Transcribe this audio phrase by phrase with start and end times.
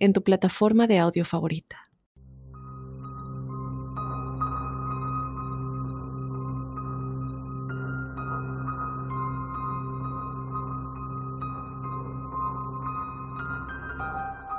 [0.00, 1.90] en tu plataforma de audio favorita.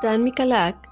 [0.02, 0.90] Dan Mikalak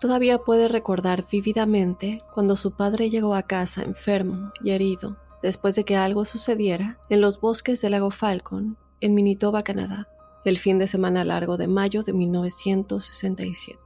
[0.00, 5.84] todavía puede recordar vívidamente cuando su padre llegó a casa enfermo y herido después de
[5.84, 10.08] que algo sucediera en los bosques del lago Falcon en Manitoba, Canadá
[10.46, 13.80] el fin de semana largo de mayo de 1967.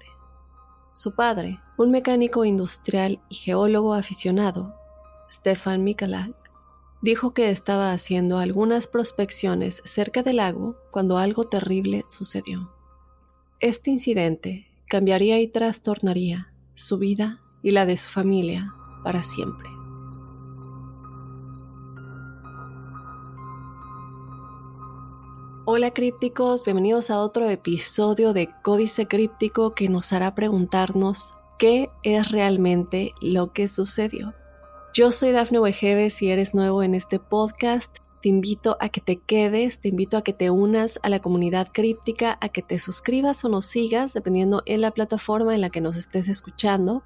[0.93, 4.75] Su padre, un mecánico industrial y geólogo aficionado,
[5.31, 6.35] Stefan Mikalak,
[7.03, 12.73] dijo que estaba haciendo algunas prospecciones cerca del lago cuando algo terrible sucedió.
[13.61, 19.80] Este incidente cambiaría y trastornaría su vida y la de su familia para siempre.
[25.73, 32.33] Hola crípticos, bienvenidos a otro episodio de Códice Críptico que nos hará preguntarnos qué es
[32.33, 34.35] realmente lo que sucedió.
[34.93, 39.21] Yo soy Dafne Wegebe, si eres nuevo en este podcast, te invito a que te
[39.21, 43.45] quedes, te invito a que te unas a la comunidad críptica, a que te suscribas
[43.45, 47.05] o nos sigas, dependiendo en la plataforma en la que nos estés escuchando.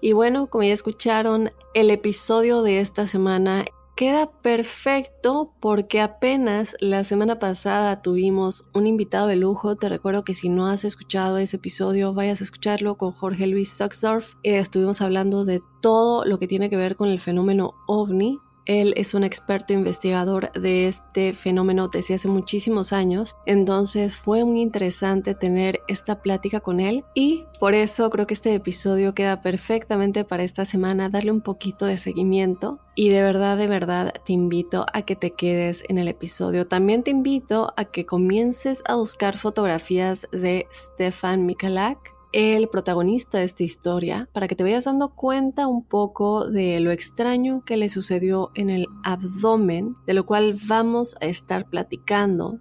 [0.00, 3.66] Y bueno, como ya escucharon, el episodio de esta semana
[3.96, 9.76] queda perfecto porque apenas la semana pasada tuvimos un invitado de lujo.
[9.76, 13.70] Te recuerdo que si no has escuchado ese episodio, vayas a escucharlo con Jorge Luis
[13.70, 14.34] Suxdorf.
[14.42, 19.14] estuvimos hablando de todo lo que tiene que ver con el fenómeno ovni él es
[19.14, 25.80] un experto investigador de este fenómeno desde hace muchísimos años, entonces fue muy interesante tener
[25.88, 30.64] esta plática con él y por eso creo que este episodio queda perfectamente para esta
[30.64, 35.16] semana, darle un poquito de seguimiento y de verdad, de verdad te invito a que
[35.16, 36.66] te quedes en el episodio.
[36.66, 43.44] También te invito a que comiences a buscar fotografías de Stefan Mikalak el protagonista de
[43.44, 47.88] esta historia para que te vayas dando cuenta un poco de lo extraño que le
[47.88, 52.58] sucedió en el abdomen, de lo cual vamos a estar platicando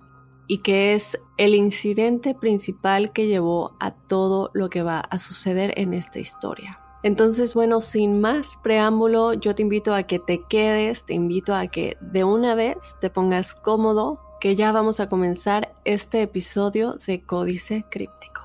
[0.48, 5.74] y que es el incidente principal que llevó a todo lo que va a suceder
[5.78, 6.80] en esta historia.
[7.04, 11.68] Entonces, bueno, sin más preámbulo, yo te invito a que te quedes, te invito a
[11.68, 17.22] que de una vez te pongas cómodo, que ya vamos a comenzar este episodio de
[17.22, 18.45] Códice Críptico.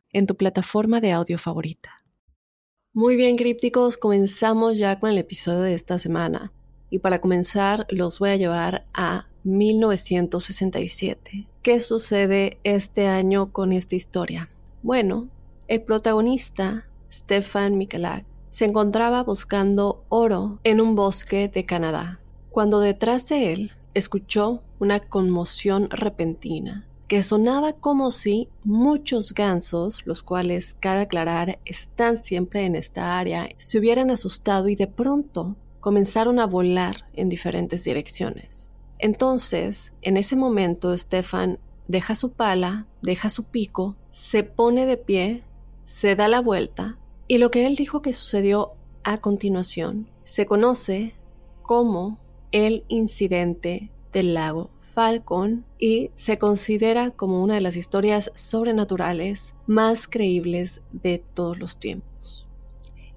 [0.13, 2.01] en tu plataforma de audio favorita.
[2.93, 6.51] Muy bien, crípticos, comenzamos ya con el episodio de esta semana.
[6.89, 11.47] Y para comenzar, los voy a llevar a 1967.
[11.63, 14.49] ¿Qué sucede este año con esta historia?
[14.83, 15.29] Bueno,
[15.69, 22.19] el protagonista, Stefan Mikalak, se encontraba buscando oro en un bosque de Canadá,
[22.49, 30.23] cuando detrás de él escuchó una conmoción repentina que sonaba como si muchos gansos, los
[30.23, 36.39] cuales, cabe aclarar, están siempre en esta área, se hubieran asustado y de pronto comenzaron
[36.39, 38.71] a volar en diferentes direcciones.
[38.97, 41.59] Entonces, en ese momento, Stefan
[41.89, 45.43] deja su pala, deja su pico, se pone de pie,
[45.83, 46.97] se da la vuelta
[47.27, 48.71] y lo que él dijo que sucedió
[49.03, 51.13] a continuación se conoce
[51.61, 52.19] como
[52.53, 60.07] el incidente del lago Falcon y se considera como una de las historias sobrenaturales más
[60.07, 62.47] creíbles de todos los tiempos.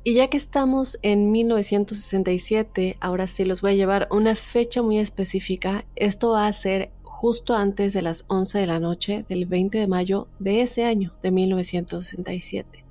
[0.04, 4.98] Y ya que estamos en 1967, ahora sí los voy a llevar una fecha muy
[4.98, 5.86] específica.
[5.96, 9.86] Esto va a ser justo antes de las 11 de la noche del 20 de
[9.86, 12.84] mayo de ese año, de 1967.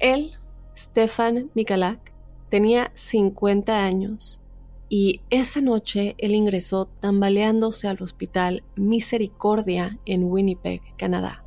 [0.00, 0.32] Él,
[0.76, 2.12] Stefan Mikalak,
[2.48, 4.40] tenía 50 años
[4.88, 11.44] y esa noche él ingresó tambaleándose al hospital Misericordia en Winnipeg, Canadá.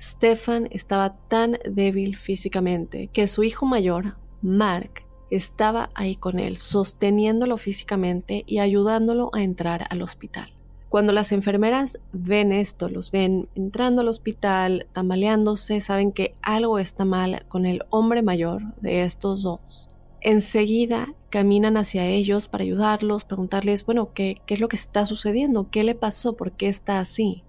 [0.00, 7.56] Stefan estaba tan débil físicamente que su hijo mayor, Mark, estaba ahí con él, sosteniéndolo
[7.56, 10.52] físicamente y ayudándolo a entrar al hospital.
[10.88, 17.04] Cuando las enfermeras ven esto, los ven entrando al hospital, tambaleándose, saben que algo está
[17.04, 19.88] mal con el hombre mayor de estos dos.
[20.20, 25.70] Enseguida caminan hacia ellos para ayudarlos, preguntarles, bueno, ¿qué, ¿qué, es lo que está sucediendo?
[25.70, 26.36] ¿Qué le pasó?
[26.36, 27.44] ¿Por qué está así?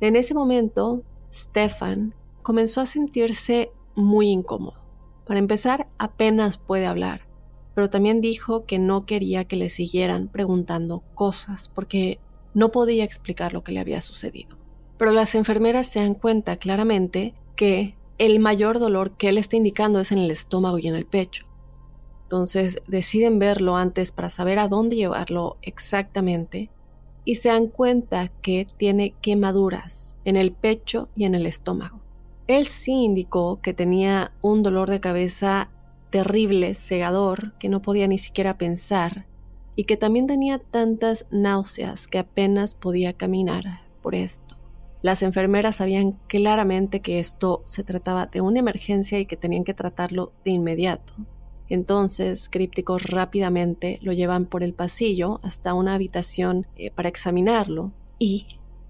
[0.00, 1.02] En ese momento,
[1.32, 4.78] Stefan comenzó a sentirse muy incómodo.
[5.26, 7.26] Para empezar, apenas puede hablar,
[7.74, 12.20] pero también dijo que no quería que le siguieran preguntando cosas porque
[12.54, 14.56] no podía explicar lo que le había sucedido.
[14.96, 20.00] Pero las enfermeras se dan cuenta claramente que el mayor dolor que él está indicando
[20.00, 21.47] es en el estómago y en el pecho.
[22.28, 26.68] Entonces deciden verlo antes para saber a dónde llevarlo exactamente
[27.24, 32.02] y se dan cuenta que tiene quemaduras en el pecho y en el estómago.
[32.46, 35.70] Él sí indicó que tenía un dolor de cabeza
[36.10, 39.24] terrible, cegador, que no podía ni siquiera pensar
[39.74, 44.58] y que también tenía tantas náuseas que apenas podía caminar por esto.
[45.00, 49.72] Las enfermeras sabían claramente que esto se trataba de una emergencia y que tenían que
[49.72, 51.14] tratarlo de inmediato.
[51.68, 58.46] Entonces, crípticos rápidamente lo llevan por el pasillo hasta una habitación eh, para examinarlo y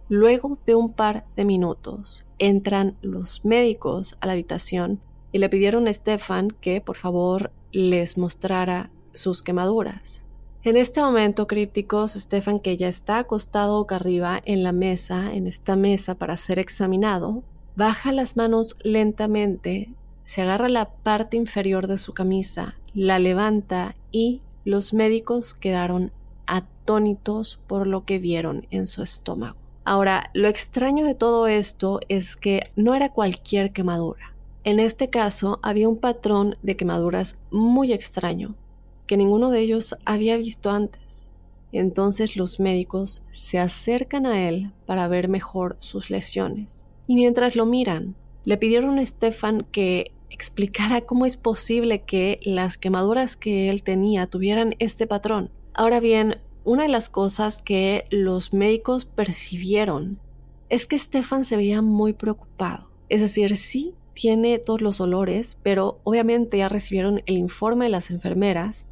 [0.08, 5.00] luego de un par de minutos entran los médicos a la habitación
[5.32, 10.24] y le pidieron a Stefan que por favor les mostrara sus quemaduras.
[10.64, 15.46] En este momento, crípticos, Stefan, que ya está acostado boca arriba en la mesa, en
[15.46, 17.42] esta mesa para ser examinado,
[17.76, 19.94] baja las manos lentamente
[20.28, 26.12] se agarra la parte inferior de su camisa, la levanta y los médicos quedaron
[26.46, 29.56] atónitos por lo que vieron en su estómago.
[29.86, 34.34] Ahora, lo extraño de todo esto es que no era cualquier quemadura.
[34.64, 38.54] En este caso había un patrón de quemaduras muy extraño
[39.06, 41.30] que ninguno de ellos había visto antes.
[41.72, 46.86] Entonces los médicos se acercan a él para ver mejor sus lesiones.
[47.06, 48.14] Y mientras lo miran,
[48.44, 54.26] le pidieron a Stefan que explicara cómo es posible que las quemaduras que él tenía
[54.26, 55.50] tuvieran este patrón.
[55.74, 60.18] Ahora bien, una de las cosas que los médicos percibieron
[60.68, 62.90] es que Stefan se veía muy preocupado.
[63.08, 68.10] Es decir, sí tiene todos los olores, pero obviamente ya recibieron el informe de las
[68.10, 68.86] enfermeras,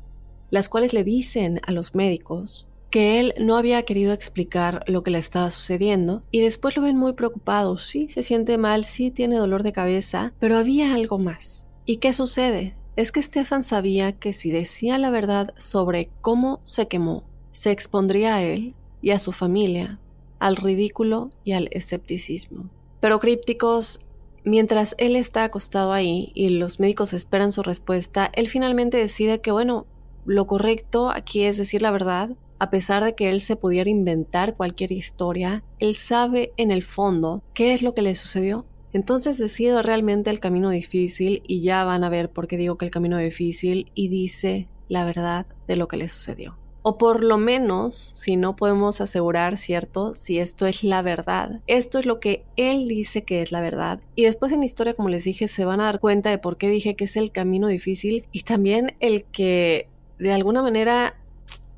[0.50, 2.65] las cuales le dicen a los médicos
[2.96, 6.97] que él no había querido explicar lo que le estaba sucediendo y después lo ven
[6.97, 11.66] muy preocupado, sí, se siente mal, sí tiene dolor de cabeza, pero había algo más.
[11.85, 12.75] ¿Y qué sucede?
[12.97, 18.37] Es que Stefan sabía que si decía la verdad sobre cómo se quemó, se expondría
[18.37, 20.00] a él y a su familia
[20.38, 22.70] al ridículo y al escepticismo.
[23.00, 24.00] Pero crípticos,
[24.42, 29.50] mientras él está acostado ahí y los médicos esperan su respuesta, él finalmente decide que,
[29.50, 29.85] bueno,
[30.25, 34.56] lo correcto aquí es decir la verdad a pesar de que él se pudiera inventar
[34.56, 38.66] cualquier historia, él sabe en el fondo qué es lo que le sucedió.
[38.92, 42.86] Entonces decide realmente el camino difícil y ya van a ver por qué digo que
[42.86, 46.56] el camino difícil y dice la verdad de lo que le sucedió.
[46.88, 50.14] O por lo menos, si no podemos asegurar, ¿cierto?
[50.14, 51.60] Si esto es la verdad.
[51.66, 53.98] Esto es lo que él dice que es la verdad.
[54.14, 56.56] Y después en la historia, como les dije, se van a dar cuenta de por
[56.56, 59.88] qué dije que es el camino difícil y también el que
[60.20, 61.16] de alguna manera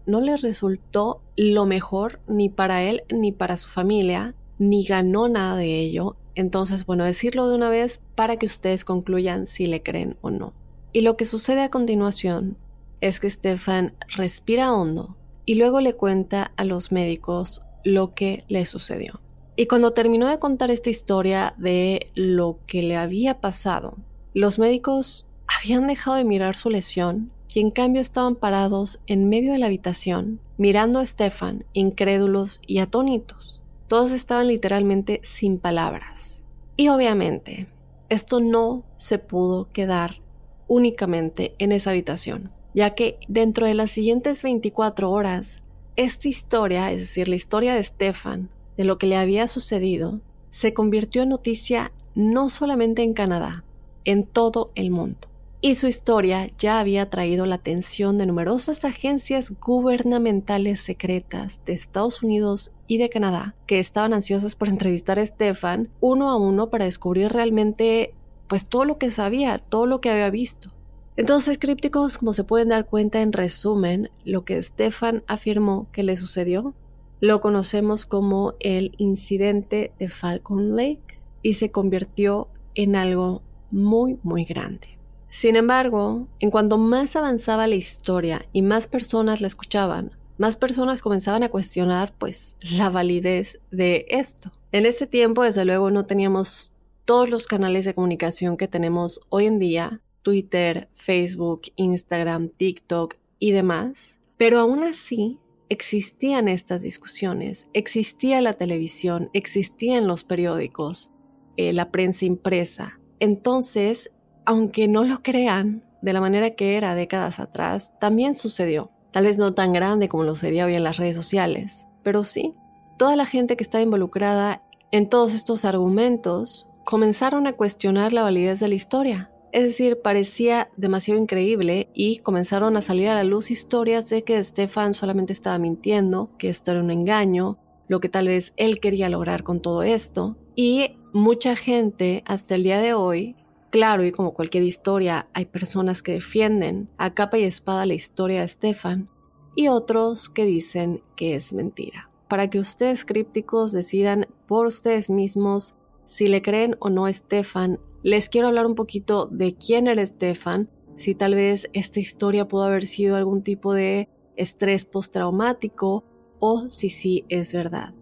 [0.08, 5.54] no le resultó lo mejor ni para él ni para su familia, ni ganó nada
[5.54, 6.16] de ello.
[6.34, 10.54] Entonces, bueno, decirlo de una vez para que ustedes concluyan si le creen o no.
[10.92, 12.56] Y lo que sucede a continuación
[13.02, 18.64] es que Stefan respira hondo y luego le cuenta a los médicos lo que le
[18.64, 19.20] sucedió.
[19.56, 23.98] Y cuando terminó de contar esta historia de lo que le había pasado,
[24.32, 29.52] los médicos habían dejado de mirar su lesión y en cambio estaban parados en medio
[29.52, 33.62] de la habitación, mirando a Stefan, incrédulos y atónitos.
[33.88, 36.44] Todos estaban literalmente sin palabras.
[36.76, 37.66] Y obviamente,
[38.08, 40.20] esto no se pudo quedar
[40.68, 45.62] únicamente en esa habitación, ya que dentro de las siguientes 24 horas,
[45.96, 50.74] esta historia, es decir, la historia de Stefan, de lo que le había sucedido, se
[50.74, 53.64] convirtió en noticia no solamente en Canadá,
[54.04, 55.28] en todo el mundo.
[55.60, 62.22] Y su historia ya había atraído la atención de numerosas agencias gubernamentales secretas de Estados
[62.22, 66.84] Unidos y de Canadá, que estaban ansiosas por entrevistar a Stefan uno a uno para
[66.84, 68.14] descubrir realmente
[68.46, 70.70] pues todo lo que sabía, todo lo que había visto.
[71.16, 76.16] Entonces, crípticos, como se pueden dar cuenta en resumen, lo que Stefan afirmó que le
[76.16, 76.74] sucedió,
[77.18, 82.46] lo conocemos como el incidente de Falcon Lake y se convirtió
[82.76, 84.97] en algo muy, muy grande.
[85.30, 91.02] Sin embargo, en cuanto más avanzaba la historia y más personas la escuchaban, más personas
[91.02, 94.52] comenzaban a cuestionar pues la validez de esto.
[94.72, 96.72] En este tiempo, desde luego, no teníamos
[97.04, 103.52] todos los canales de comunicación que tenemos hoy en día, Twitter, Facebook, Instagram, TikTok y
[103.52, 111.10] demás, pero aún así existían estas discusiones, existía la televisión, existían los periódicos,
[111.56, 113.00] eh, la prensa impresa.
[113.20, 114.10] Entonces,
[114.48, 118.90] aunque no lo crean, de la manera que era décadas atrás, también sucedió.
[119.10, 122.54] Tal vez no tan grande como lo sería hoy en las redes sociales, pero sí.
[122.96, 128.58] Toda la gente que estaba involucrada en todos estos argumentos comenzaron a cuestionar la validez
[128.58, 129.30] de la historia.
[129.52, 134.42] Es decir, parecía demasiado increíble y comenzaron a salir a la luz historias de que
[134.42, 139.10] Stefan solamente estaba mintiendo, que esto era un engaño, lo que tal vez él quería
[139.10, 140.38] lograr con todo esto.
[140.56, 143.36] Y mucha gente hasta el día de hoy,
[143.70, 148.40] claro, y como cualquier historia, hay personas que defienden a capa y espada la historia
[148.40, 149.08] de Stefan
[149.54, 152.10] y otros que dicen que es mentira.
[152.28, 157.80] Para que ustedes crípticos decidan por ustedes mismos si le creen o no a Stefan,
[158.02, 162.64] les quiero hablar un poquito de quién era Stefan, si tal vez esta historia pudo
[162.64, 166.04] haber sido algún tipo de estrés postraumático
[166.38, 167.94] o si sí es verdad.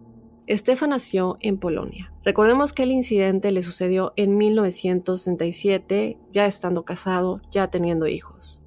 [0.49, 2.13] Stefan nació en Polonia.
[2.23, 8.61] Recordemos que el incidente le sucedió en 1967, ya estando casado, ya teniendo hijos.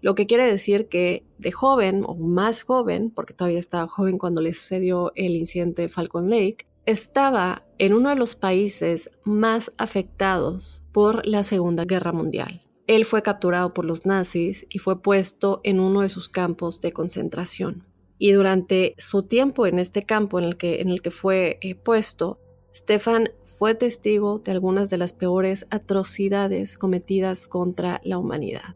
[0.00, 4.42] Lo que quiere decir que de joven o más joven, porque todavía estaba joven cuando
[4.42, 10.82] le sucedió el incidente de Falcon Lake, estaba en uno de los países más afectados
[10.92, 12.62] por la Segunda Guerra Mundial.
[12.86, 16.92] Él fue capturado por los nazis y fue puesto en uno de sus campos de
[16.92, 17.86] concentración.
[18.18, 21.74] Y durante su tiempo en este campo en el que, en el que fue eh,
[21.74, 22.38] puesto,
[22.74, 28.74] Stefan fue testigo de algunas de las peores atrocidades cometidas contra la humanidad.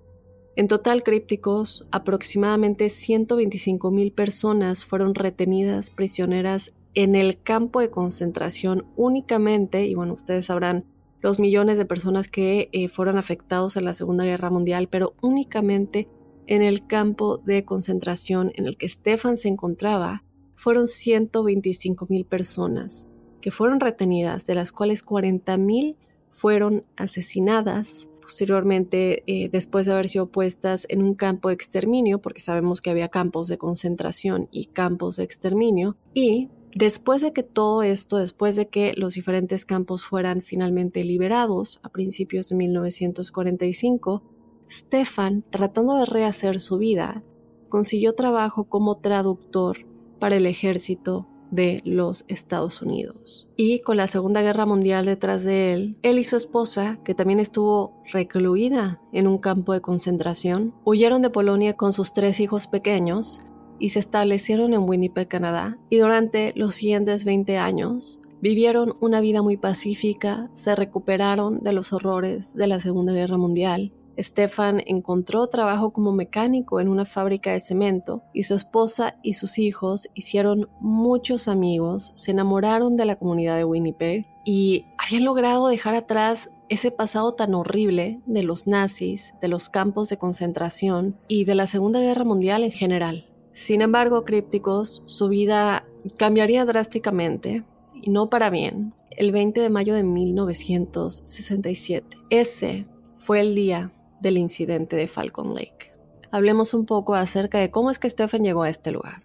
[0.55, 8.87] En total, crípticos, aproximadamente 125 mil personas fueron retenidas prisioneras en el campo de concentración
[8.97, 10.85] únicamente, y bueno, ustedes sabrán
[11.21, 16.09] los millones de personas que eh, fueron afectados en la Segunda Guerra Mundial, pero únicamente
[16.49, 20.25] en el campo de concentración en el que Stefan se encontraba,
[20.57, 23.07] fueron 125 mil personas
[23.41, 25.97] que fueron retenidas, de las cuales 40 mil
[26.31, 32.41] fueron asesinadas posteriormente eh, después de haber sido puestas en un campo de exterminio, porque
[32.41, 37.83] sabemos que había campos de concentración y campos de exterminio, y Después de que todo
[37.83, 44.23] esto, después de que los diferentes campos fueran finalmente liberados a principios de 1945,
[44.71, 47.23] Stefan, tratando de rehacer su vida,
[47.69, 49.87] consiguió trabajo como traductor
[50.19, 53.49] para el ejército de los Estados Unidos.
[53.57, 57.41] Y con la Segunda Guerra Mundial detrás de él, él y su esposa, que también
[57.41, 63.39] estuvo recluida en un campo de concentración, huyeron de Polonia con sus tres hijos pequeños
[63.79, 69.43] y se establecieron en Winnipeg, Canadá, y durante los siguientes 20 años vivieron una vida
[69.43, 73.93] muy pacífica, se recuperaron de los horrores de la Segunda Guerra Mundial.
[74.19, 79.59] Stefan encontró trabajo como mecánico en una fábrica de cemento y su esposa y sus
[79.59, 85.95] hijos hicieron muchos amigos, se enamoraron de la comunidad de Winnipeg y habían logrado dejar
[85.95, 91.55] atrás ese pasado tan horrible de los nazis, de los campos de concentración y de
[91.55, 93.27] la Segunda Guerra Mundial en general.
[93.53, 95.85] Sin embargo, crípticos, su vida
[96.17, 102.17] cambiaría drásticamente, y no para bien, el 20 de mayo de 1967.
[102.31, 105.93] Ese fue el día del incidente de Falcon Lake.
[106.31, 109.23] Hablemos un poco acerca de cómo es que Stefan llegó a este lugar.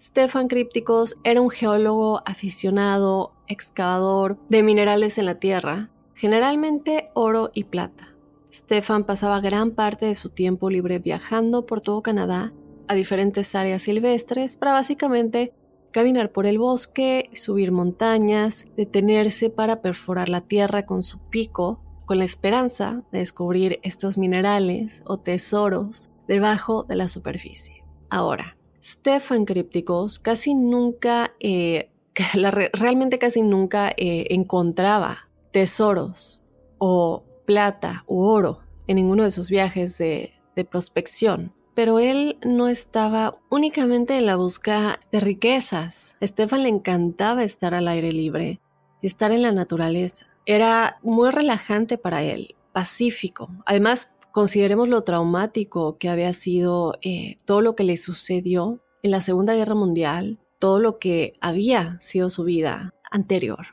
[0.00, 7.64] Stefan Crípticos era un geólogo aficionado, excavador de minerales en la Tierra, generalmente oro y
[7.64, 8.14] plata.
[8.52, 12.52] Stefan pasaba gran parte de su tiempo libre viajando por todo Canadá
[12.88, 15.52] a diferentes áreas silvestres para básicamente
[15.90, 22.18] caminar por el bosque, subir montañas, detenerse para perforar la tierra con su pico, con
[22.18, 27.84] la esperanza de descubrir estos minerales o tesoros debajo de la superficie.
[28.08, 31.90] Ahora, Stefan Crípticos casi nunca, eh,
[32.72, 36.42] realmente casi nunca eh, encontraba tesoros
[36.78, 40.32] o plata u oro en ninguno de sus viajes de,
[40.70, 41.52] prospección.
[41.74, 46.16] Pero él no estaba únicamente en la búsqueda de riquezas.
[46.22, 48.60] A Stefan le encantaba estar al aire libre,
[49.02, 50.26] estar en la naturaleza.
[50.46, 53.50] Era muy relajante para él, pacífico.
[53.66, 59.20] Además, consideremos lo traumático que había sido eh, todo lo que le sucedió en la
[59.20, 63.66] Segunda Guerra Mundial, todo lo que había sido su vida anterior.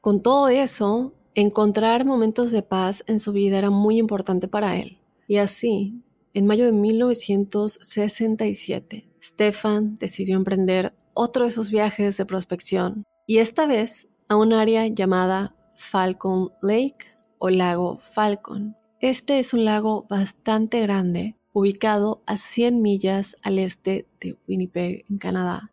[0.00, 4.96] Con todo eso, Encontrar momentos de paz en su vida era muy importante para él.
[5.28, 13.04] Y así, en mayo de 1967, Stefan decidió emprender otro de sus viajes de prospección,
[13.26, 17.06] y esta vez a un área llamada Falcon Lake
[17.38, 18.76] o lago Falcon.
[19.00, 25.18] Este es un lago bastante grande, ubicado a 100 millas al este de Winnipeg, en
[25.18, 25.72] Canadá.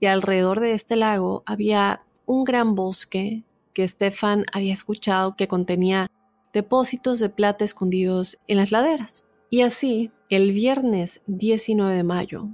[0.00, 6.08] Y alrededor de este lago había un gran bosque que Stefan había escuchado que contenía
[6.52, 9.26] depósitos de plata escondidos en las laderas.
[9.50, 12.48] Y así, el viernes 19 de mayo,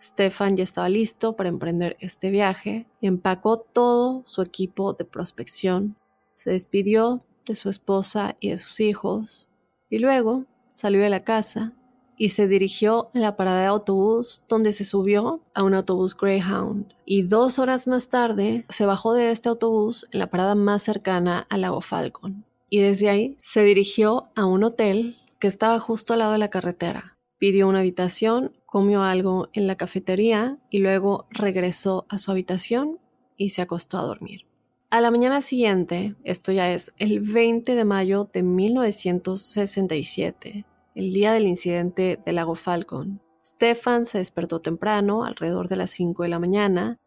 [0.00, 5.96] Stefan ya estaba listo para emprender este viaje, empacó todo su equipo de prospección,
[6.34, 9.48] se despidió de su esposa y de sus hijos,
[9.90, 11.72] y luego salió de la casa
[12.16, 16.94] y se dirigió a la parada de autobús donde se subió a un autobús Greyhound.
[17.04, 21.46] Y dos horas más tarde se bajó de este autobús en la parada más cercana
[21.50, 22.44] al lago Falcon.
[22.70, 26.50] Y desde ahí se dirigió a un hotel que estaba justo al lado de la
[26.50, 27.16] carretera.
[27.38, 33.00] Pidió una habitación, comió algo en la cafetería y luego regresó a su habitación
[33.36, 34.46] y se acostó a dormir.
[34.92, 41.32] A la mañana siguiente, esto ya es el 20 de mayo de 1967, el día
[41.32, 43.22] del incidente del lago Falcon.
[43.42, 46.98] Stefan se despertó temprano, alrededor de las 5 de la mañana,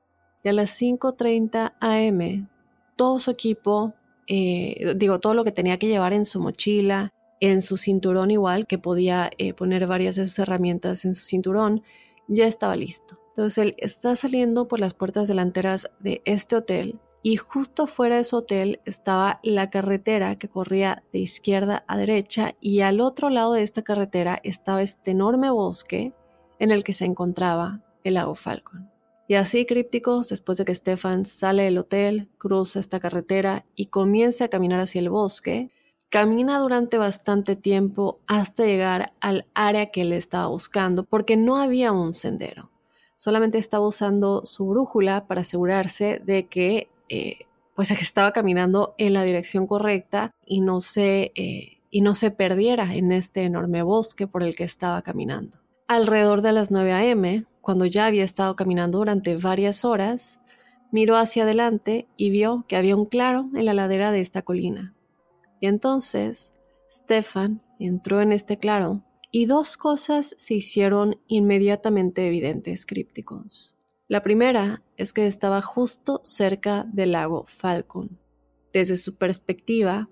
[0.43, 2.49] y a las 5.30 am,
[2.95, 3.93] todo su equipo,
[4.25, 8.65] eh, digo, todo lo que tenía que llevar en su mochila, en su cinturón igual,
[8.65, 11.83] que podía eh, poner varias de sus herramientas en su cinturón,
[12.27, 13.19] ya estaba listo.
[13.27, 18.23] Entonces él está saliendo por las puertas delanteras de este hotel y justo fuera de
[18.23, 23.53] su hotel estaba la carretera que corría de izquierda a derecha y al otro lado
[23.53, 26.13] de esta carretera estaba este enorme bosque
[26.59, 28.91] en el que se encontraba el lago Falcon.
[29.27, 34.45] Y así crípticos, después de que Stefan sale del hotel, cruza esta carretera y comienza
[34.45, 35.71] a caminar hacia el bosque,
[36.11, 41.91] camina durante bastante tiempo hasta llegar al área que él estaba buscando porque no había
[41.91, 42.69] un sendero.
[43.15, 49.23] Solamente estaba usando su brújula para asegurarse de que eh, pues estaba caminando en la
[49.23, 54.43] dirección correcta y no se eh, y no se perdiera en este enorme bosque por
[54.43, 55.59] el que estaba caminando.
[55.87, 60.41] Alrededor de las 9 a.m., cuando ya había estado caminando durante varias horas,
[60.91, 64.93] miró hacia adelante y vio que había un claro en la ladera de esta colina.
[65.61, 66.53] Y entonces
[66.91, 73.74] Stefan entró en este claro y dos cosas se hicieron inmediatamente evidentes crípticos.
[74.07, 78.19] La primera es que estaba justo cerca del lago Falcon.
[78.71, 80.09] Desde su perspectiva,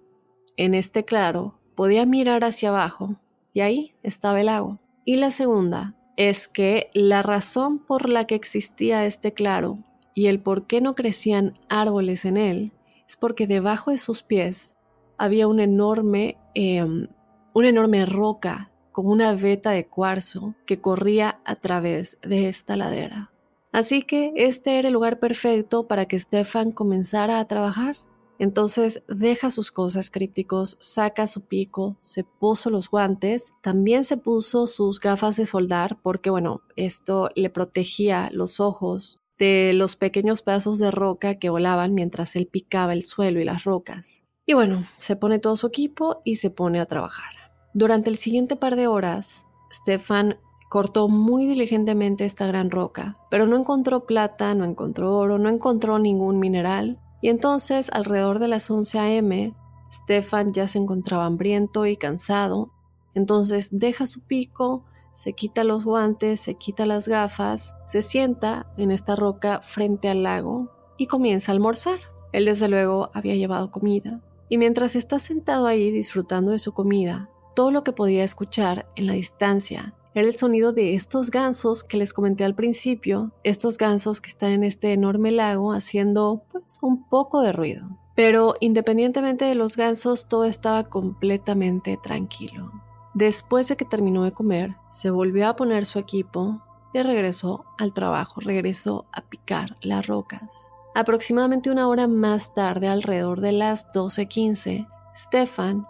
[0.58, 3.20] en este claro, podía mirar hacia abajo
[3.54, 4.80] y ahí estaba el lago.
[5.06, 9.78] Y la segunda es que la razón por la que existía este claro
[10.16, 12.72] y el por qué no crecían árboles en él
[13.08, 14.74] es porque debajo de sus pies
[15.20, 17.10] había una enorme, em,
[17.54, 23.33] una enorme roca como una veta de cuarzo que corría a través de esta ladera.
[23.74, 27.98] Así que este era el lugar perfecto para que Stefan comenzara a trabajar.
[28.38, 34.68] Entonces deja sus cosas crípticos, saca su pico, se puso los guantes, también se puso
[34.68, 40.78] sus gafas de soldar porque bueno, esto le protegía los ojos de los pequeños pedazos
[40.78, 44.24] de roca que volaban mientras él picaba el suelo y las rocas.
[44.46, 47.34] Y bueno, se pone todo su equipo y se pone a trabajar.
[47.74, 50.38] Durante el siguiente par de horas, Stefan
[50.74, 56.00] cortó muy diligentemente esta gran roca, pero no encontró plata, no encontró oro, no encontró
[56.00, 59.56] ningún mineral, y entonces alrededor de las 11 a.m.,
[59.94, 62.72] Stefan ya se encontraba hambriento y cansado,
[63.14, 68.90] entonces deja su pico, se quita los guantes, se quita las gafas, se sienta en
[68.90, 72.00] esta roca frente al lago y comienza a almorzar.
[72.32, 77.30] Él desde luego había llevado comida, y mientras está sentado ahí disfrutando de su comida,
[77.54, 81.97] todo lo que podía escuchar en la distancia era el sonido de estos gansos que
[81.97, 87.08] les comenté al principio, estos gansos que están en este enorme lago haciendo pues un
[87.08, 87.97] poco de ruido.
[88.15, 92.71] Pero independientemente de los gansos, todo estaba completamente tranquilo.
[93.15, 96.62] Después de que terminó de comer, se volvió a poner su equipo
[96.93, 100.71] y regresó al trabajo, regresó a picar las rocas.
[100.95, 105.88] Aproximadamente una hora más tarde, alrededor de las 12:15, Stefan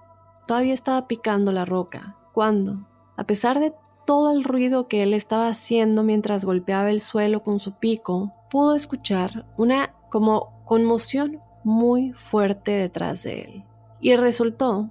[0.48, 3.74] todavía estaba picando la roca, cuando, a pesar de
[4.06, 8.76] todo el ruido que él estaba haciendo mientras golpeaba el suelo con su pico, pudo
[8.76, 13.64] escuchar una como conmoción muy fuerte detrás de él.
[14.02, 14.90] Y resultó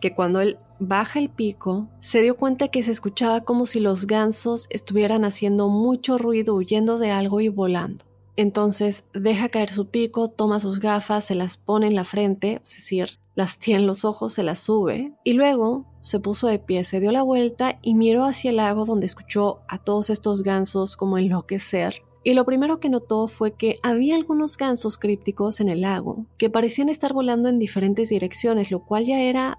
[0.00, 4.06] que cuando él baja el pico, se dio cuenta que se escuchaba como si los
[4.06, 8.04] gansos estuvieran haciendo mucho ruido huyendo de algo y volando.
[8.36, 12.76] Entonces deja caer su pico, toma sus gafas, se las pone en la frente, es
[12.76, 16.84] decir, las tiene en los ojos, se las sube y luego se puso de pie,
[16.84, 20.96] se dio la vuelta y miró hacia el lago donde escuchó a todos estos gansos
[20.96, 22.02] como enloquecer.
[22.24, 26.48] Y lo primero que notó fue que había algunos gansos crípticos en el lago que
[26.48, 29.58] parecían estar volando en diferentes direcciones, lo cual ya era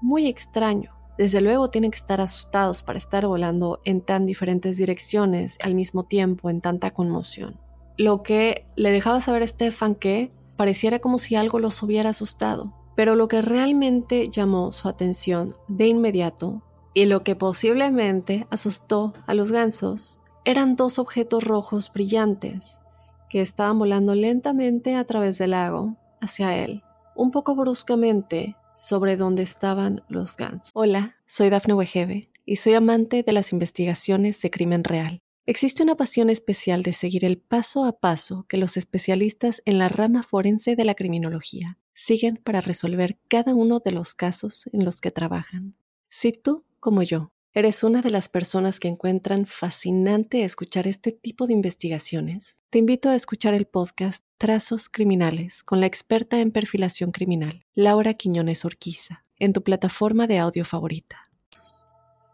[0.00, 0.90] muy extraño.
[1.18, 6.04] Desde luego tienen que estar asustados para estar volando en tan diferentes direcciones al mismo
[6.04, 7.60] tiempo, en tanta conmoción.
[7.98, 12.79] Lo que le dejaba saber a Stefan que pareciera como si algo los hubiera asustado.
[13.00, 19.32] Pero lo que realmente llamó su atención de inmediato y lo que posiblemente asustó a
[19.32, 22.82] los gansos eran dos objetos rojos brillantes
[23.30, 26.82] que estaban volando lentamente a través del lago hacia él.
[27.16, 30.70] Un poco bruscamente sobre donde estaban los gansos.
[30.74, 35.22] Hola, soy Dafne Wegebe y soy amante de las investigaciones de crimen real.
[35.46, 39.88] Existe una pasión especial de seguir el paso a paso que los especialistas en la
[39.88, 45.02] rama forense de la criminología siguen para resolver cada uno de los casos en los
[45.02, 45.76] que trabajan.
[46.08, 51.46] Si tú, como yo, eres una de las personas que encuentran fascinante escuchar este tipo
[51.46, 57.12] de investigaciones, te invito a escuchar el podcast Trazos Criminales con la experta en perfilación
[57.12, 61.30] criminal, Laura Quiñones Orquiza, en tu plataforma de audio favorita.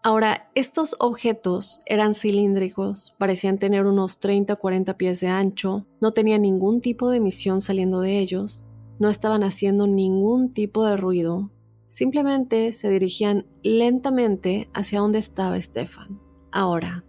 [0.05, 6.13] Ahora, estos objetos eran cilíndricos, parecían tener unos 30 o 40 pies de ancho, no
[6.13, 8.63] tenían ningún tipo de emisión saliendo de ellos
[8.99, 11.51] no estaban haciendo ningún tipo de ruido,
[11.89, 16.21] simplemente se dirigían lentamente hacia donde estaba Stefan.
[16.53, 17.05] Ahora,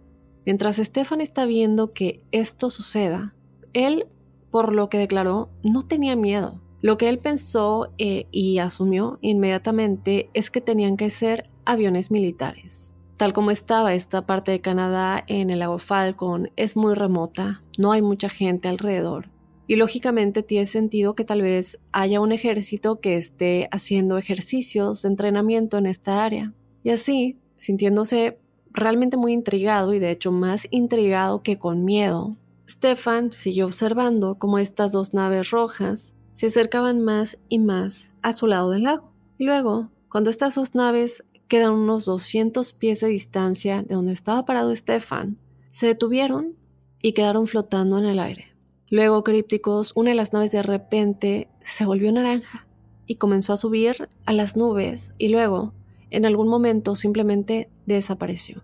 [0.46, 3.34] mientras Stefan está viendo que esto suceda,
[3.72, 4.06] él,
[4.50, 6.62] por lo que declaró, no tenía miedo.
[6.80, 12.94] Lo que él pensó eh, y asumió inmediatamente es que tenían que ser aviones militares.
[13.16, 17.90] Tal como estaba esta parte de Canadá en el lago Falcon, es muy remota, no
[17.90, 19.30] hay mucha gente alrededor
[19.68, 25.10] y lógicamente tiene sentido que tal vez haya un ejército que esté haciendo ejercicios de
[25.10, 26.54] entrenamiento en esta área.
[26.82, 28.38] Y así, sintiéndose
[28.72, 34.58] realmente muy intrigado y de hecho más intrigado que con miedo, Stefan siguió observando cómo
[34.58, 39.12] estas dos naves rojas se acercaban más y más a su lado del lago.
[39.36, 44.46] Y luego, cuando estas dos naves quedan unos 200 pies de distancia de donde estaba
[44.46, 45.38] parado Stefan,
[45.72, 46.56] se detuvieron
[47.02, 48.47] y quedaron flotando en el aire.
[48.90, 52.66] Luego, crípticos, una de las naves de repente se volvió naranja
[53.06, 55.74] y comenzó a subir a las nubes y luego,
[56.10, 58.62] en algún momento, simplemente desapareció.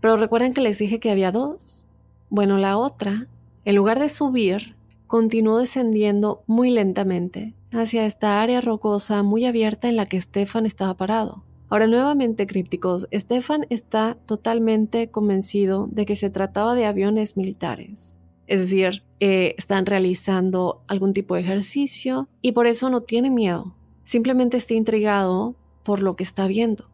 [0.00, 1.86] Pero recuerden que les dije que había dos.
[2.30, 3.26] Bueno, la otra,
[3.64, 4.76] en lugar de subir,
[5.06, 10.96] continuó descendiendo muy lentamente hacia esta área rocosa muy abierta en la que Stefan estaba
[10.96, 11.44] parado.
[11.68, 18.20] Ahora nuevamente crípticos, Stefan está totalmente convencido de que se trataba de aviones militares.
[18.46, 23.74] Es decir, eh, están realizando algún tipo de ejercicio y por eso no tiene miedo.
[24.04, 26.88] Simplemente está intrigado por lo que está viendo.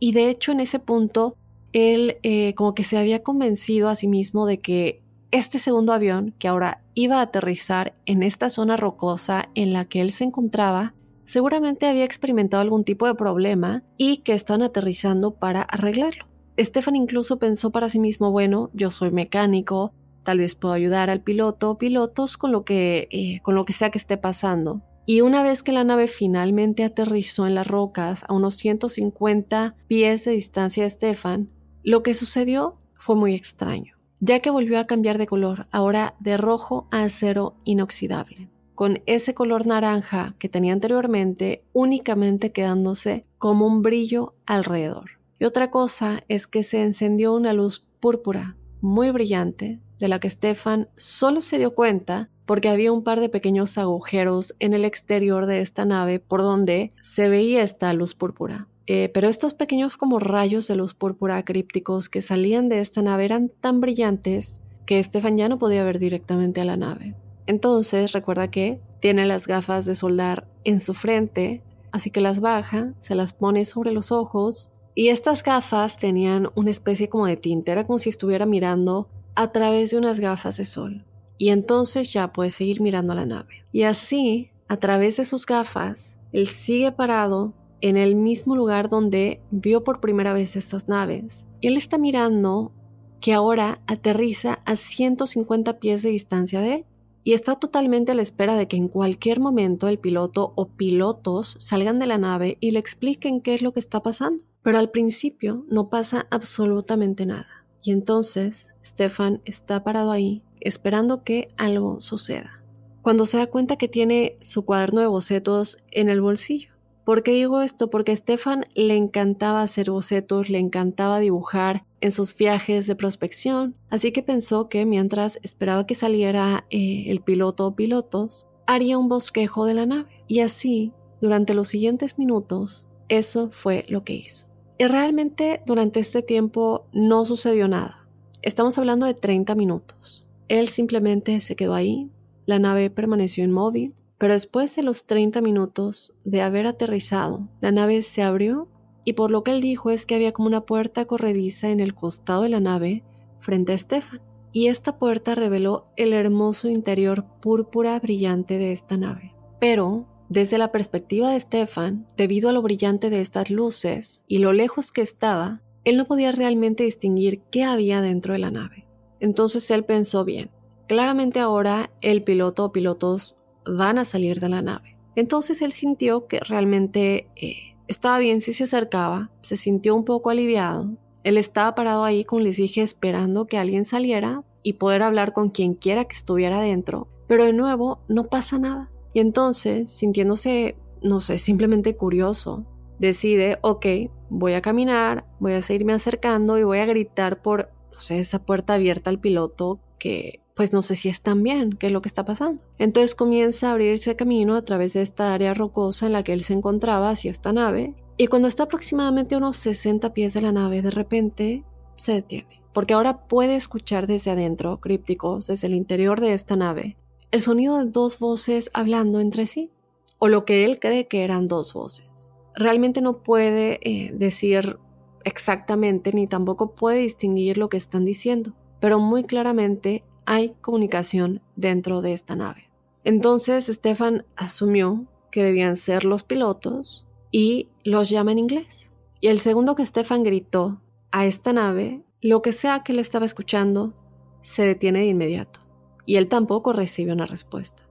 [0.00, 1.36] Y de hecho en ese punto,
[1.72, 6.34] él eh, como que se había convencido a sí mismo de que este segundo avión,
[6.38, 10.94] que ahora iba a aterrizar en esta zona rocosa en la que él se encontraba,
[11.26, 16.26] seguramente había experimentado algún tipo de problema y que estaban aterrizando para arreglarlo.
[16.58, 19.92] Stefan incluso pensó para sí mismo, bueno, yo soy mecánico,
[20.28, 23.72] Tal vez puedo ayudar al piloto o pilotos con lo que, eh, con lo que
[23.72, 24.82] sea que esté pasando.
[25.06, 30.26] Y una vez que la nave finalmente aterrizó en las rocas a unos 150 pies
[30.26, 31.48] de distancia de Stefan,
[31.82, 36.36] lo que sucedió fue muy extraño, ya que volvió a cambiar de color, ahora de
[36.36, 43.80] rojo a acero inoxidable, con ese color naranja que tenía anteriormente únicamente quedándose como un
[43.80, 45.12] brillo alrededor.
[45.38, 50.30] Y otra cosa es que se encendió una luz púrpura muy brillante de la que
[50.30, 55.46] Stefan solo se dio cuenta porque había un par de pequeños agujeros en el exterior
[55.46, 58.68] de esta nave por donde se veía esta luz púrpura.
[58.86, 63.26] Eh, pero estos pequeños como rayos de luz púrpura crípticos que salían de esta nave
[63.26, 67.14] eran tan brillantes que Stefan ya no podía ver directamente a la nave.
[67.46, 72.94] Entonces recuerda que tiene las gafas de soldar en su frente, así que las baja,
[72.98, 77.72] se las pone sobre los ojos y estas gafas tenían una especie como de tinte,
[77.72, 81.04] era como si estuviera mirando a través de unas gafas de sol.
[81.38, 83.64] Y entonces ya puede seguir mirando la nave.
[83.70, 89.40] Y así, a través de sus gafas, él sigue parado en el mismo lugar donde
[89.52, 91.46] vio por primera vez estas naves.
[91.60, 92.72] Él está mirando
[93.20, 96.86] que ahora aterriza a 150 pies de distancia de él
[97.22, 101.54] y está totalmente a la espera de que en cualquier momento el piloto o pilotos
[101.60, 104.42] salgan de la nave y le expliquen qué es lo que está pasando.
[104.62, 107.57] Pero al principio no pasa absolutamente nada.
[107.82, 112.62] Y entonces Stefan está parado ahí esperando que algo suceda.
[113.02, 116.72] Cuando se da cuenta que tiene su cuaderno de bocetos en el bolsillo.
[117.04, 117.88] ¿Por qué digo esto?
[117.88, 123.74] Porque a Stefan le encantaba hacer bocetos, le encantaba dibujar en sus viajes de prospección,
[123.88, 129.08] así que pensó que mientras esperaba que saliera eh, el piloto o pilotos, haría un
[129.08, 130.22] bosquejo de la nave.
[130.26, 134.47] Y así, durante los siguientes minutos, eso fue lo que hizo.
[134.78, 138.06] Y realmente durante este tiempo no sucedió nada.
[138.42, 140.24] Estamos hablando de 30 minutos.
[140.46, 142.10] Él simplemente se quedó ahí,
[142.46, 148.02] la nave permaneció inmóvil, pero después de los 30 minutos de haber aterrizado, la nave
[148.02, 148.68] se abrió
[149.04, 151.94] y por lo que él dijo es que había como una puerta corrediza en el
[151.94, 153.04] costado de la nave
[153.38, 154.20] frente a Stefan.
[154.52, 159.34] Y esta puerta reveló el hermoso interior púrpura brillante de esta nave.
[159.60, 164.52] Pero desde la perspectiva de Stefan, debido a lo brillante de estas luces y lo
[164.52, 168.86] lejos que estaba, él no podía realmente distinguir qué había dentro de la nave.
[169.20, 170.50] Entonces él pensó bien,
[170.86, 174.98] claramente ahora el piloto o pilotos van a salir de la nave.
[175.16, 180.28] Entonces él sintió que realmente eh, estaba bien si se acercaba, se sintió un poco
[180.28, 180.90] aliviado.
[181.24, 185.48] Él estaba parado ahí, como les dije, esperando que alguien saliera y poder hablar con
[185.48, 187.08] quien quiera que estuviera dentro.
[187.26, 188.90] Pero de nuevo, no pasa nada.
[189.12, 192.66] Y entonces, sintiéndose, no sé, simplemente curioso,
[192.98, 193.86] decide, ok,
[194.28, 198.44] voy a caminar, voy a seguirme acercando y voy a gritar por, no sé, esa
[198.44, 202.08] puerta abierta al piloto que pues no sé si están bien, qué es lo que
[202.08, 202.64] está pasando.
[202.78, 206.42] Entonces comienza a abrirse camino a través de esta área rocosa en la que él
[206.42, 210.82] se encontraba hacia esta nave, y cuando está aproximadamente unos 60 pies de la nave,
[210.82, 211.62] de repente
[211.94, 216.96] se detiene, porque ahora puede escuchar desde adentro, crípticos, desde el interior de esta nave,
[217.30, 219.70] el sonido de dos voces hablando entre sí,
[220.18, 222.32] o lo que él cree que eran dos voces.
[222.54, 224.78] Realmente no puede eh, decir
[225.24, 232.00] exactamente ni tampoco puede distinguir lo que están diciendo, pero muy claramente hay comunicación dentro
[232.00, 232.70] de esta nave.
[233.04, 238.90] Entonces Stefan asumió que debían ser los pilotos y los llama en inglés.
[239.20, 243.26] Y el segundo que Stefan gritó a esta nave, lo que sea que le estaba
[243.26, 243.94] escuchando,
[244.42, 245.67] se detiene de inmediato
[246.08, 247.82] y él tampoco recibe una respuesta.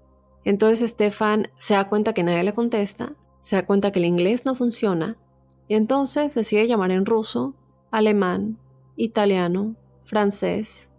[0.44, 4.44] Entonces Stefan se da cuenta que nadie le contesta, se da cuenta que el inglés
[4.44, 5.18] no funciona
[5.68, 7.54] y entonces decide llamar en ruso,
[7.92, 8.58] alemán,
[8.96, 10.92] italiano, francés,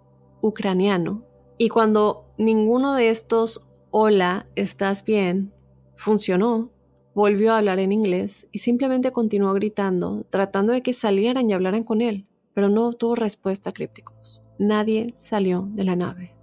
[0.43, 1.25] ucraniano.
[1.59, 5.53] Y cuando ninguno de estos hola, estás bien
[5.97, 6.71] funcionó,
[7.17, 11.83] volvió a hablar en inglés y simplemente continuó gritando, tratando de que salieran y hablaran
[11.83, 14.41] con él, pero no obtuvo respuesta crípticos.
[14.61, 16.38] Nadie salió de la nave.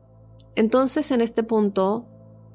[0.55, 2.05] Entonces en este punto,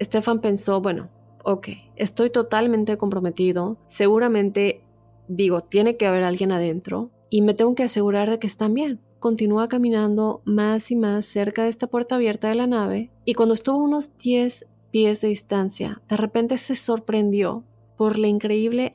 [0.01, 1.11] Stefan pensó, bueno,
[1.45, 4.83] ok, estoy totalmente comprometido, seguramente
[5.29, 9.01] digo, tiene que haber alguien adentro y me tengo que asegurar de que están bien.
[9.21, 13.55] Continúa caminando más y más cerca de esta puerta abierta de la nave y cuando
[13.55, 17.65] estuvo a unos 10 pies de distancia, de repente se sorprendió
[17.97, 18.95] por la increíble,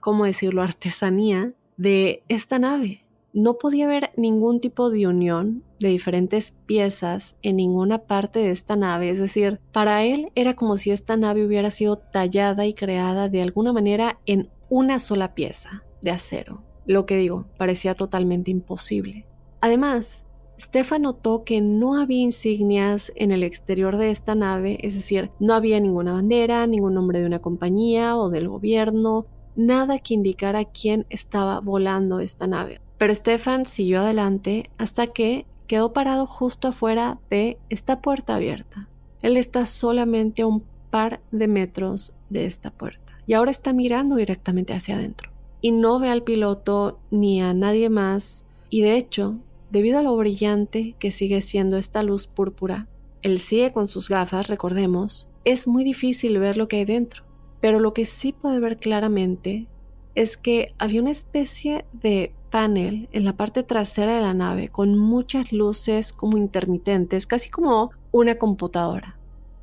[0.00, 3.06] ¿cómo decirlo?, artesanía de esta nave.
[3.32, 8.76] No podía haber ningún tipo de unión de diferentes piezas en ninguna parte de esta
[8.76, 13.28] nave, es decir, para él era como si esta nave hubiera sido tallada y creada
[13.28, 16.62] de alguna manera en una sola pieza de acero.
[16.86, 19.26] Lo que digo, parecía totalmente imposible.
[19.60, 20.24] Además,
[20.60, 25.54] Stefan notó que no había insignias en el exterior de esta nave, es decir, no
[25.54, 31.06] había ninguna bandera, ningún nombre de una compañía o del gobierno, nada que indicara quién
[31.08, 32.82] estaba volando esta nave.
[32.98, 38.88] Pero Stefan siguió adelante hasta que quedó parado justo afuera de esta puerta abierta.
[39.22, 44.16] Él está solamente a un par de metros de esta puerta y ahora está mirando
[44.16, 45.30] directamente hacia adentro.
[45.60, 49.38] Y no ve al piloto ni a nadie más y de hecho,
[49.70, 52.88] debido a lo brillante que sigue siendo esta luz púrpura,
[53.22, 57.22] él sigue con sus gafas, recordemos, es muy difícil ver lo que hay dentro.
[57.60, 59.68] Pero lo que sí puede ver claramente
[60.16, 64.98] es que había una especie de panel en la parte trasera de la nave con
[64.98, 69.16] muchas luces como intermitentes, casi como una computadora.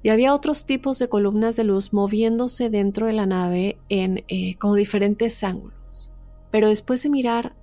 [0.03, 4.55] Y había otros tipos de columnas de luz moviéndose dentro de la nave en eh,
[4.57, 6.11] como diferentes ángulos.
[6.51, 7.55] Pero después de mirar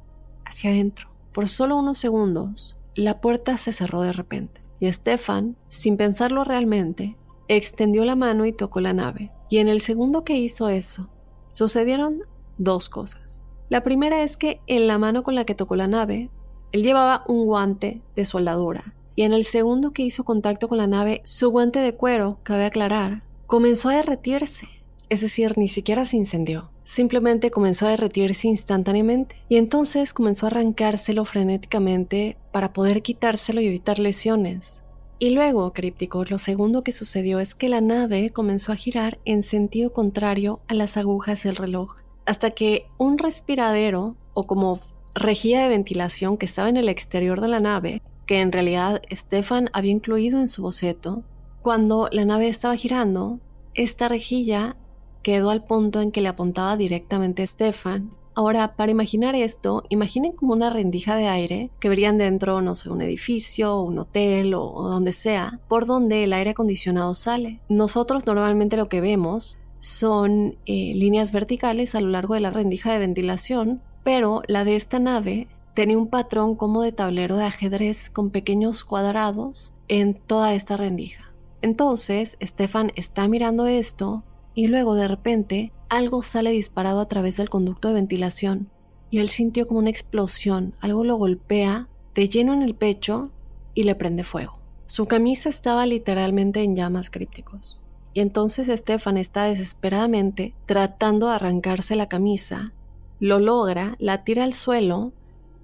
[0.44, 4.62] hacia adentro, por solo unos segundos, la puerta se cerró de repente.
[4.78, 7.16] Y Stefan, sin pensarlo realmente,
[7.48, 9.32] extendió la mano y tocó la nave.
[9.48, 11.08] Y en el segundo que hizo eso,
[11.52, 12.20] sucedieron
[12.58, 13.43] dos cosas.
[13.74, 16.30] La primera es que en la mano con la que tocó la nave,
[16.70, 18.94] él llevaba un guante de soldadura.
[19.16, 22.66] Y en el segundo que hizo contacto con la nave, su guante de cuero, cabe
[22.66, 24.68] aclarar, comenzó a derretirse.
[25.08, 26.70] Es decir, ni siquiera se incendió.
[26.84, 29.42] Simplemente comenzó a derretirse instantáneamente.
[29.48, 34.84] Y entonces comenzó a arrancárselo frenéticamente para poder quitárselo y evitar lesiones.
[35.18, 39.42] Y luego, críptico, lo segundo que sucedió es que la nave comenzó a girar en
[39.42, 44.80] sentido contrario a las agujas del reloj hasta que un respiradero o como
[45.14, 49.70] rejilla de ventilación que estaba en el exterior de la nave, que en realidad Stefan
[49.72, 51.22] había incluido en su boceto,
[51.62, 53.40] cuando la nave estaba girando,
[53.74, 54.76] esta rejilla
[55.22, 58.10] quedó al punto en que le apuntaba directamente a Stefan.
[58.34, 62.90] Ahora, para imaginar esto, imaginen como una rendija de aire que verían dentro, no sé,
[62.90, 67.60] un edificio, un hotel o, o donde sea, por donde el aire acondicionado sale.
[67.68, 72.92] Nosotros normalmente lo que vemos son eh, líneas verticales a lo largo de la rendija
[72.92, 78.10] de ventilación, pero la de esta nave tenía un patrón como de tablero de ajedrez
[78.10, 81.32] con pequeños cuadrados en toda esta rendija.
[81.62, 84.22] Entonces, Stefan está mirando esto
[84.54, 88.70] y luego de repente algo sale disparado a través del conducto de ventilación
[89.10, 93.30] y él sintió como una explosión, algo lo golpea de lleno en el pecho
[93.74, 94.58] y le prende fuego.
[94.87, 97.80] Su camisa estaba literalmente en llamas crípticos.
[98.14, 102.72] Y entonces Stefan está desesperadamente tratando de arrancarse la camisa.
[103.18, 105.12] Lo logra, la tira al suelo,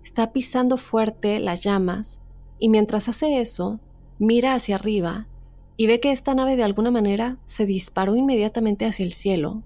[0.05, 2.21] está pisando fuerte las llamas
[2.59, 3.81] y mientras hace eso,
[4.19, 5.29] mira hacia arriba
[5.77, 9.63] y ve que esta nave de alguna manera se disparó inmediatamente hacia el cielo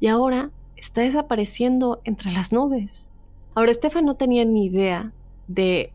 [0.00, 3.10] y ahora está desapareciendo entre las nubes.
[3.54, 5.12] Ahora Stefan no tenía ni idea
[5.46, 5.92] de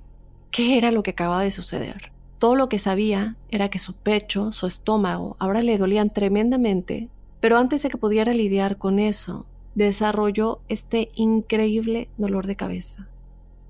[0.52, 2.12] qué era lo que acababa de suceder.
[2.39, 7.58] Todo lo que sabía era que su pecho, su estómago, ahora le dolían tremendamente, pero
[7.58, 13.08] antes de que pudiera lidiar con eso, desarrolló este increíble dolor de cabeza.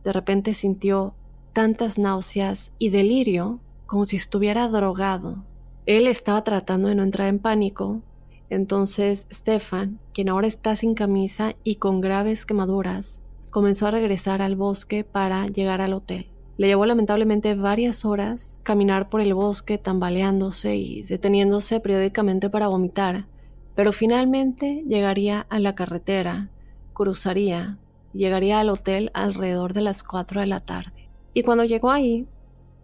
[0.03, 1.15] De repente sintió
[1.53, 5.43] tantas náuseas y delirio como si estuviera drogado.
[5.85, 8.01] Él estaba tratando de no entrar en pánico,
[8.49, 14.55] entonces Stefan, quien ahora está sin camisa y con graves quemaduras, comenzó a regresar al
[14.55, 16.27] bosque para llegar al hotel.
[16.57, 23.27] Le llevó lamentablemente varias horas caminar por el bosque tambaleándose y deteniéndose periódicamente para vomitar,
[23.75, 26.49] pero finalmente llegaría a la carretera,
[26.93, 27.77] cruzaría,
[28.11, 31.09] llegaría al hotel alrededor de las 4 de la tarde.
[31.35, 32.25] Y cuando llegó ahí,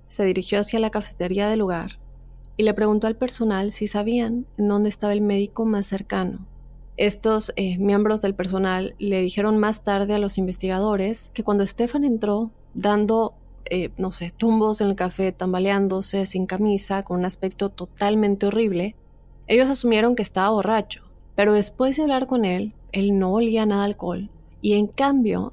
[0.07, 1.97] se dirigió hacia la cafetería del lugar
[2.55, 6.45] y le preguntó al personal si sabían en dónde estaba el médico más cercano.
[6.95, 12.03] Estos eh, miembros del personal le dijeron más tarde a los investigadores que cuando Stefan
[12.03, 13.33] entró dando
[13.65, 18.95] eh, no sé, tumbos en el café, tambaleándose, sin camisa, con un aspecto totalmente horrible,
[19.47, 21.03] ellos asumieron que estaba borracho,
[21.35, 24.29] pero después de hablar con él, él no olía nada alcohol,
[24.61, 25.51] y en cambio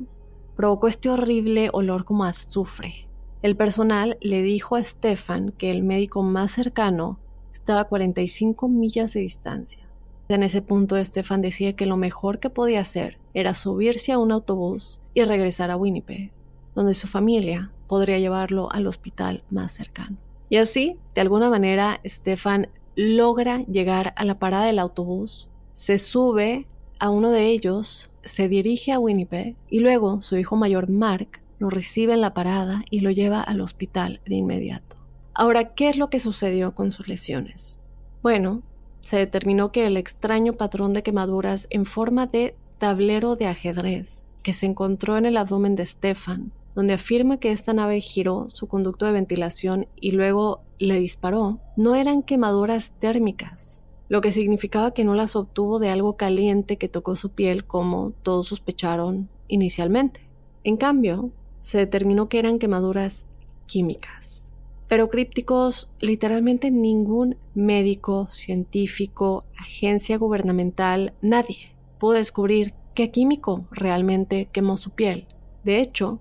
[0.55, 3.09] provocó este horrible olor como azufre.
[3.43, 7.19] El personal le dijo a Stefan que el médico más cercano
[7.53, 9.89] estaba a 45 millas de distancia.
[10.29, 14.31] En ese punto, Stefan decía que lo mejor que podía hacer era subirse a un
[14.31, 16.31] autobús y regresar a Winnipeg,
[16.75, 20.17] donde su familia podría llevarlo al hospital más cercano.
[20.49, 26.69] Y así, de alguna manera, Stefan logra llegar a la parada del autobús, se sube
[27.01, 31.69] a uno de ellos, se dirige a Winnipeg y luego su hijo mayor Mark lo
[31.69, 34.97] recibe en la parada y lo lleva al hospital de inmediato.
[35.35, 37.77] Ahora, ¿qué es lo que sucedió con sus lesiones?
[38.23, 38.63] Bueno,
[39.01, 44.53] se determinó que el extraño patrón de quemaduras en forma de tablero de ajedrez que
[44.53, 49.07] se encontró en el abdomen de Stefan donde afirma que esta nave giró su conducto
[49.07, 55.15] de ventilación y luego le disparó, no eran quemaduras térmicas, lo que significaba que no
[55.15, 60.29] las obtuvo de algo caliente que tocó su piel como todos sospecharon inicialmente.
[60.65, 63.27] En cambio, se determinó que eran quemaduras
[63.67, 64.53] químicas.
[64.89, 74.77] Pero crípticos, literalmente ningún médico, científico, agencia gubernamental, nadie pudo descubrir qué químico realmente quemó
[74.77, 75.29] su piel.
[75.63, 76.19] De hecho,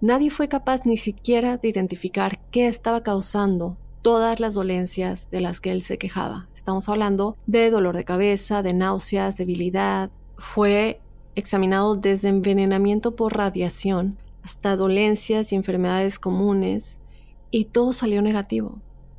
[0.00, 5.60] nadie fue capaz ni siquiera de identificar qué estaba causando todas las dolencias de las
[5.60, 6.48] que él se quejaba.
[6.54, 10.10] Estamos hablando de dolor de cabeza, de náuseas, debilidad.
[10.36, 11.00] Fue
[11.34, 16.98] examinado desde envenenamiento por radiación hasta dolencias y enfermedades comunes,
[17.50, 18.78] y todo salió negativo.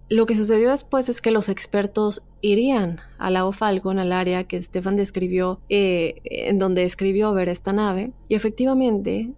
[0.09, 4.61] Lo que sucedió después es que los expertos irían al lago Falcon, al área que
[4.61, 9.31] Stefan describió, eh, en donde escribió ver esta nave, y efectivamente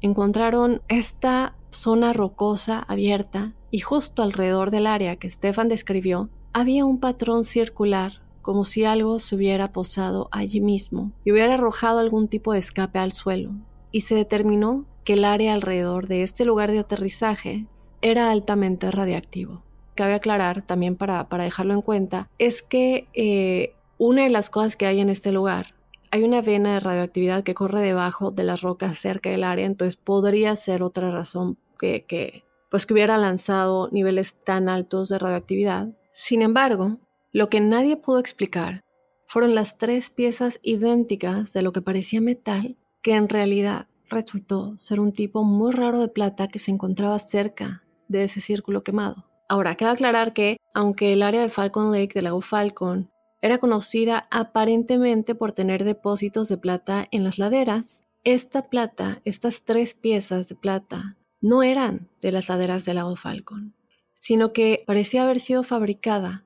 [0.00, 7.00] encontraron esta zona rocosa abierta y justo alrededor del área que Stefan describió había un
[7.00, 12.52] patrón circular como si algo se hubiera posado allí mismo y hubiera arrojado algún tipo
[12.52, 13.50] de escape al suelo,
[13.90, 17.66] y se determinó que el área alrededor de este lugar de aterrizaje
[18.02, 19.62] era altamente radiactivo.
[19.94, 24.86] Cabe aclarar también para, dejarlo en cuenta, es que eh, una de las cosas que
[24.86, 25.74] hay en este lugar,
[26.16, 29.96] hay una vena de radioactividad que corre debajo de las rocas cerca del área, entonces
[29.96, 35.88] podría ser otra razón que, que, pues que hubiera lanzado niveles tan altos de radioactividad.
[36.14, 36.98] Sin embargo,
[37.32, 38.82] lo que nadie pudo explicar
[39.26, 45.00] fueron las tres piezas idénticas de lo que parecía metal, que en realidad resultó ser
[45.00, 49.26] un tipo muy raro de plata que se encontraba cerca de ese círculo quemado.
[49.50, 53.10] Ahora, cabe aclarar que, aunque el área de Falcon Lake del lago Falcon
[53.46, 59.94] era conocida aparentemente por tener depósitos de plata en las laderas, esta plata, estas tres
[59.94, 63.74] piezas de plata, no eran de las laderas del lago Falcon,
[64.14, 66.44] sino que parecía haber sido fabricada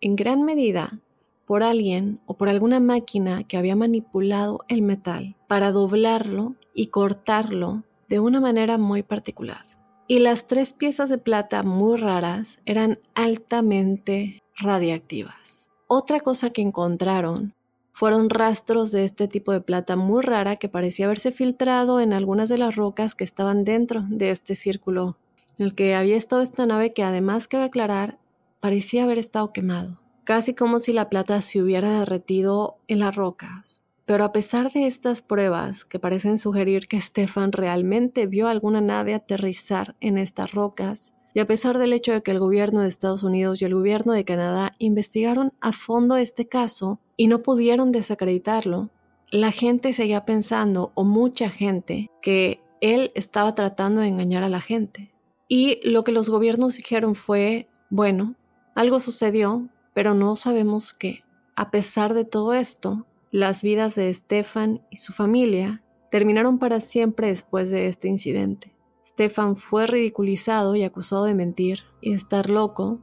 [0.00, 1.00] en gran medida
[1.46, 7.84] por alguien o por alguna máquina que había manipulado el metal para doblarlo y cortarlo
[8.08, 9.70] de una manera muy particular
[10.10, 15.59] y las tres piezas de plata muy raras eran altamente radiactivas.
[15.92, 17.52] Otra cosa que encontraron
[17.90, 22.48] fueron rastros de este tipo de plata muy rara que parecía haberse filtrado en algunas
[22.48, 25.16] de las rocas que estaban dentro de este círculo
[25.58, 28.20] en el que había estado esta nave que además que aclarar
[28.60, 33.82] parecía haber estado quemado, casi como si la plata se hubiera derretido en las rocas.
[34.04, 39.12] Pero a pesar de estas pruebas que parecen sugerir que Stefan realmente vio alguna nave
[39.12, 43.22] aterrizar en estas rocas, y a pesar del hecho de que el gobierno de Estados
[43.22, 48.90] Unidos y el gobierno de Canadá investigaron a fondo este caso y no pudieron desacreditarlo,
[49.30, 54.60] la gente seguía pensando, o mucha gente, que él estaba tratando de engañar a la
[54.60, 55.12] gente.
[55.46, 58.34] Y lo que los gobiernos dijeron fue, bueno,
[58.74, 61.22] algo sucedió, pero no sabemos qué.
[61.54, 67.28] A pesar de todo esto, las vidas de Stefan y su familia terminaron para siempre
[67.28, 68.69] después de este incidente.
[69.10, 73.00] Stefan fue ridiculizado y acusado de mentir y estar loco,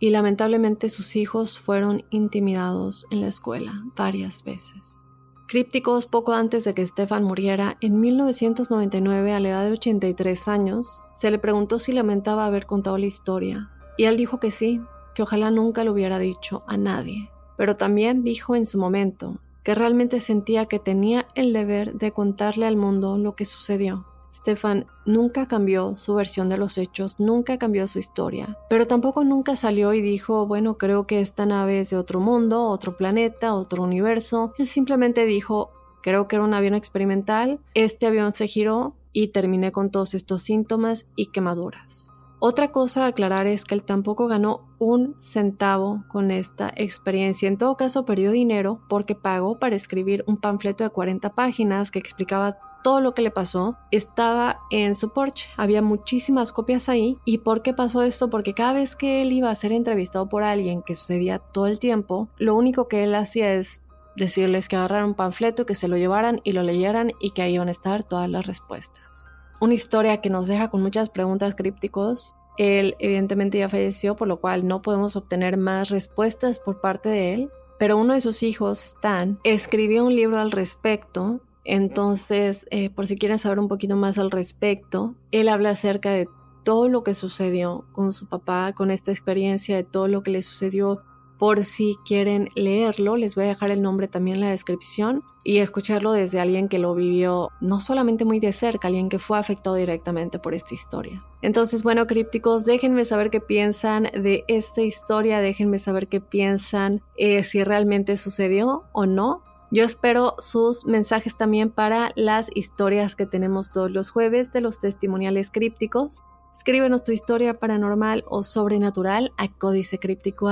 [0.00, 5.06] y lamentablemente sus hijos fueron intimidados en la escuela varias veces.
[5.46, 11.04] Crípticos poco antes de que Stefan muriera, en 1999, a la edad de 83 años,
[11.14, 14.80] se le preguntó si lamentaba haber contado la historia, y él dijo que sí,
[15.14, 19.76] que ojalá nunca lo hubiera dicho a nadie, pero también dijo en su momento que
[19.76, 24.04] realmente sentía que tenía el deber de contarle al mundo lo que sucedió.
[24.32, 29.56] Stefan nunca cambió su versión de los hechos, nunca cambió su historia, pero tampoco nunca
[29.56, 33.82] salió y dijo, bueno, creo que esta nave es de otro mundo, otro planeta, otro
[33.82, 34.52] universo.
[34.58, 35.70] Él simplemente dijo,
[36.02, 40.42] creo que era un avión experimental, este avión se giró y terminé con todos estos
[40.42, 42.10] síntomas y quemaduras.
[42.40, 47.48] Otra cosa a aclarar es que él tampoco ganó un centavo con esta experiencia.
[47.48, 51.98] En todo caso, perdió dinero porque pagó para escribir un panfleto de 40 páginas que
[51.98, 53.76] explicaba todo lo que le pasó.
[53.90, 57.18] Estaba en su Porsche, había muchísimas copias ahí.
[57.24, 58.30] ¿Y por qué pasó esto?
[58.30, 61.78] Porque cada vez que él iba a ser entrevistado por alguien, que sucedía todo el
[61.78, 63.82] tiempo, lo único que él hacía es
[64.16, 67.54] decirles que agarraran un panfleto, que se lo llevaran y lo leyeran y que ahí
[67.54, 69.28] iban a estar todas las respuestas
[69.60, 72.34] una historia que nos deja con muchas preguntas crípticos.
[72.56, 77.34] Él evidentemente ya falleció, por lo cual no podemos obtener más respuestas por parte de
[77.34, 81.40] él, pero uno de sus hijos, Stan, escribió un libro al respecto.
[81.64, 86.28] Entonces, eh, por si quieren saber un poquito más al respecto, él habla acerca de
[86.64, 90.42] todo lo que sucedió con su papá, con esta experiencia, de todo lo que le
[90.42, 91.02] sucedió
[91.38, 95.58] por si quieren leerlo, les voy a dejar el nombre también en la descripción y
[95.58, 99.76] escucharlo desde alguien que lo vivió no solamente muy de cerca, alguien que fue afectado
[99.76, 101.24] directamente por esta historia.
[101.40, 107.44] Entonces, bueno, crípticos, déjenme saber qué piensan de esta historia, déjenme saber qué piensan eh,
[107.44, 109.42] si realmente sucedió o no.
[109.70, 114.78] Yo espero sus mensajes también para las historias que tenemos todos los jueves de los
[114.78, 116.22] testimoniales crípticos.
[116.56, 120.48] Escríbenos tu historia paranormal o sobrenatural a códicecríptico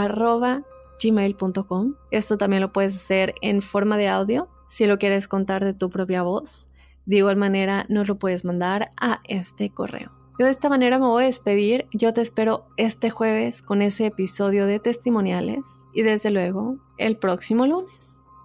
[1.02, 1.94] gmail.com.
[2.10, 5.88] Esto también lo puedes hacer en forma de audio si lo quieres contar de tu
[5.88, 6.68] propia voz.
[7.06, 10.12] De igual manera, nos lo puedes mandar a este correo.
[10.38, 11.86] Yo de esta manera me voy a despedir.
[11.92, 15.62] Yo te espero este jueves con ese episodio de testimoniales
[15.94, 18.20] y desde luego el próximo lunes